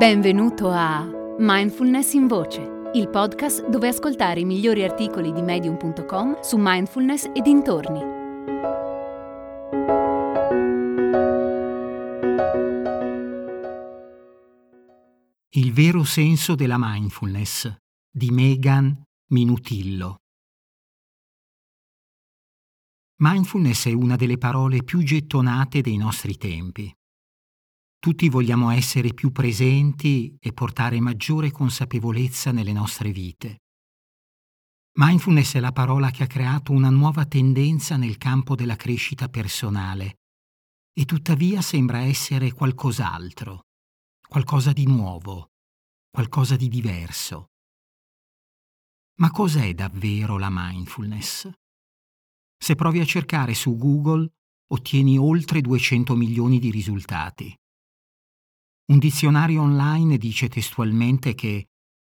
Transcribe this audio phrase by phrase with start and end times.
[0.00, 1.06] Benvenuto a
[1.40, 7.42] Mindfulness in Voce, il podcast dove ascoltare i migliori articoli di medium.com su mindfulness e
[7.42, 8.00] dintorni.
[15.50, 17.70] Il vero senso della mindfulness
[18.10, 20.16] di Megan Minutillo.
[23.18, 26.90] Mindfulness è una delle parole più gettonate dei nostri tempi.
[28.00, 33.58] Tutti vogliamo essere più presenti e portare maggiore consapevolezza nelle nostre vite.
[34.96, 40.20] Mindfulness è la parola che ha creato una nuova tendenza nel campo della crescita personale
[40.94, 43.66] e tuttavia sembra essere qualcos'altro,
[44.26, 45.50] qualcosa di nuovo,
[46.10, 47.50] qualcosa di diverso.
[49.18, 51.50] Ma cos'è davvero la mindfulness?
[52.56, 54.26] Se provi a cercare su Google
[54.68, 57.54] ottieni oltre 200 milioni di risultati.
[58.90, 61.68] Un dizionario online dice testualmente che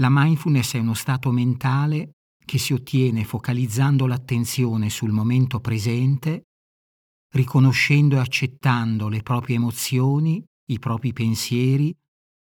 [0.00, 2.12] la mindfulness è uno stato mentale
[2.44, 6.44] che si ottiene focalizzando l'attenzione sul momento presente,
[7.34, 11.92] riconoscendo e accettando le proprie emozioni, i propri pensieri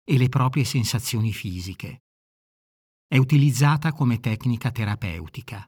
[0.05, 2.03] e le proprie sensazioni fisiche.
[3.06, 5.65] È utilizzata come tecnica terapeutica.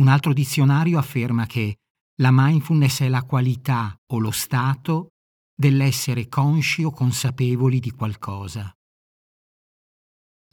[0.00, 1.78] Un altro dizionario afferma che
[2.20, 5.13] la mindfulness è la qualità o lo stato
[5.54, 8.72] dell'essere consci o consapevoli di qualcosa.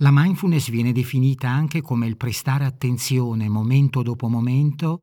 [0.02, 5.00] La mindfulness viene definita anche come il prestare attenzione momento dopo momento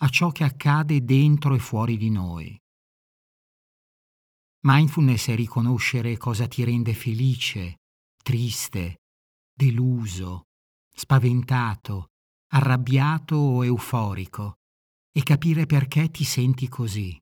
[0.00, 2.58] a ciò che accade dentro e fuori di noi.
[4.66, 7.80] Mindfulness è riconoscere cosa ti rende felice,
[8.22, 9.02] triste,
[9.54, 10.44] deluso,
[10.90, 12.06] spaventato,
[12.52, 14.54] arrabbiato o euforico
[15.12, 17.18] e capire perché ti senti così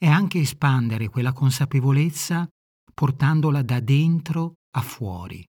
[0.00, 2.48] è anche espandere quella consapevolezza
[2.94, 5.44] portandola da dentro a fuori.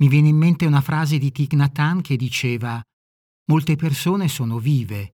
[0.00, 2.82] Mi viene in mente una frase di Thich Nhat che diceva
[3.46, 5.14] Molte persone sono vive,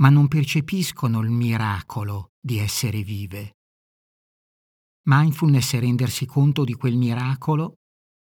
[0.00, 3.54] ma non percepiscono il miracolo di essere vive.
[5.04, 7.76] Mindfulness è rendersi conto di quel miracolo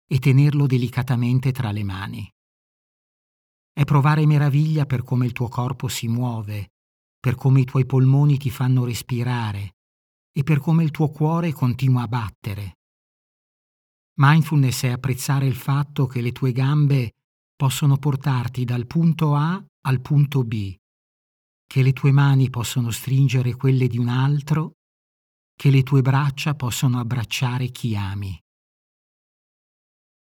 [0.04, 2.28] e tenerlo delicatamente tra le mani.
[3.72, 6.70] È provare meraviglia per come il tuo corpo si muove,
[7.20, 9.76] per come i tuoi polmoni ti fanno respirare
[10.32, 12.78] e per come il tuo cuore continua a battere.
[14.14, 17.14] Mindfulness è apprezzare il fatto che le tue gambe
[17.54, 20.74] possono portarti dal punto A al punto B,
[21.66, 24.76] che le tue mani possono stringere quelle di un altro,
[25.54, 28.38] che le tue braccia possono abbracciare chi ami.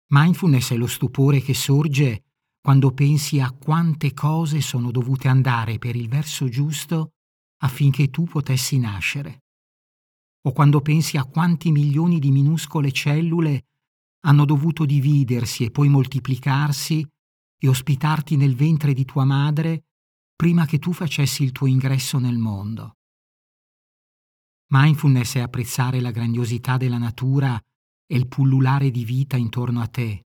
[0.09, 2.26] Mindfulness è lo stupore che sorge
[2.67, 7.13] quando pensi a quante cose sono dovute andare per il verso giusto
[7.59, 9.45] affinché tu potessi nascere,
[10.43, 13.67] o quando pensi a quanti milioni di minuscole cellule
[14.23, 17.09] hanno dovuto dividersi e poi moltiplicarsi
[17.57, 19.85] e ospitarti nel ventre di tua madre
[20.35, 22.97] prima che tu facessi il tuo ingresso nel mondo.
[24.71, 27.57] Mindfulness è apprezzare la grandiosità della natura
[28.09, 30.26] e il pullulare di vita intorno a te,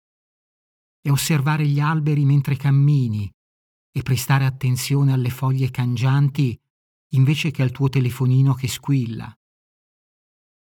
[1.07, 3.31] e osservare gli alberi mentre cammini
[3.93, 6.59] e prestare attenzione alle foglie cangianti
[7.13, 9.33] invece che al tuo telefonino che squilla.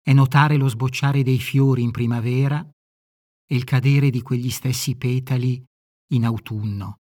[0.02, 5.64] È notare lo sbocciare dei fiori in primavera e il cadere di quegli stessi petali
[6.12, 6.98] in autunno.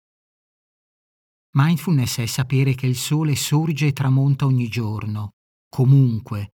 [1.56, 5.32] Mindfulness è sapere che il sole sorge e tramonta ogni giorno,
[5.68, 6.54] comunque,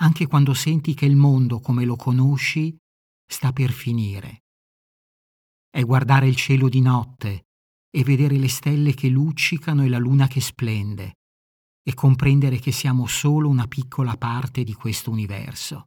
[0.00, 2.76] anche quando senti che il mondo come lo conosci
[3.26, 4.41] sta per finire
[5.72, 7.46] è guardare il cielo di notte
[7.88, 11.14] e vedere le stelle che luccicano e la luna che splende
[11.82, 15.86] e comprendere che siamo solo una piccola parte di questo universo.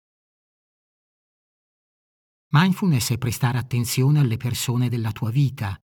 [2.51, 5.79] Mindfulness è prestare attenzione alle persone della tua vita.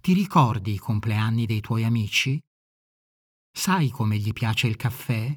[0.00, 2.40] Ti ricordi i compleanni dei tuoi amici?
[3.50, 5.36] Sai come gli piace il caffè?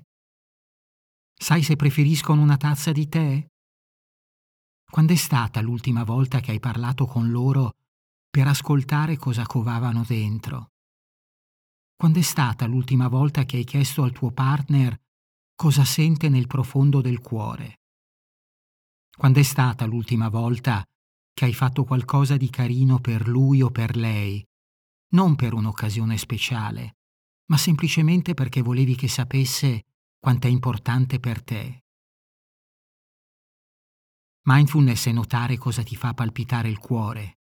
[1.33, 3.43] Sai se preferiscono una tazza di tè
[4.91, 7.77] quando è stata l'ultima volta che hai parlato con loro
[8.29, 10.71] per ascoltare cosa covavano dentro?
[11.95, 14.99] Quando è stata l'ultima volta che hai chiesto al tuo partner
[15.55, 17.79] cosa sente nel profondo del cuore?
[19.15, 20.85] Quando è stata l'ultima volta
[21.33, 24.45] che hai fatto qualcosa di carino per lui o per lei,
[25.13, 26.97] non per un'occasione speciale,
[27.45, 29.85] ma semplicemente perché volevi che sapesse
[30.19, 31.80] quanto è importante per te?
[34.43, 37.39] Mindfulness è notare cosa ti fa palpitare il cuore,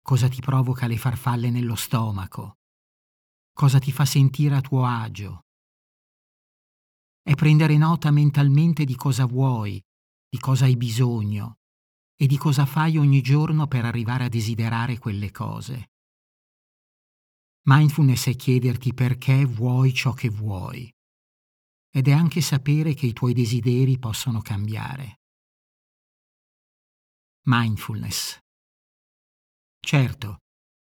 [0.00, 2.58] cosa ti provoca le farfalle nello stomaco,
[3.52, 5.44] cosa ti fa sentire a tuo agio.
[7.22, 9.82] È prendere nota mentalmente di cosa vuoi
[10.30, 11.58] di cosa hai bisogno
[12.14, 15.90] e di cosa fai ogni giorno per arrivare a desiderare quelle cose.
[17.62, 20.92] Mindfulness è chiederti perché vuoi ciò che vuoi
[21.90, 25.20] ed è anche sapere che i tuoi desideri possono cambiare.
[27.50, 28.38] Mindfulness.
[29.80, 30.36] Certo,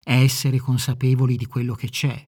[0.00, 2.24] è essere consapevoli di quello che c'è,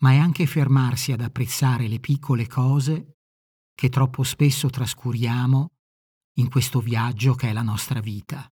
[0.00, 3.18] ma è anche fermarsi ad apprezzare le piccole cose
[3.76, 5.68] che troppo spesso trascuriamo
[6.38, 8.44] in questo viaggio che è la nostra vita.